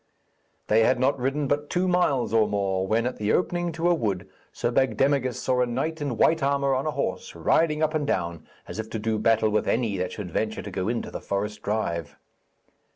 [0.65, 3.93] They had not ridden but two miles or more, when at the opening to a
[3.93, 8.07] wood Sir Bagdemagus saw a knight in white armour on a horse, riding up and
[8.07, 11.21] down as if to do battle with any that should venture to go into the
[11.21, 12.15] forest drive.